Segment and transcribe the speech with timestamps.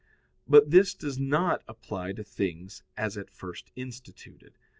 [0.47, 4.57] But this does not apply to things as at first instituted.